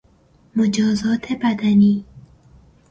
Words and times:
مجازات 0.55 1.31
بدنی 1.33 2.05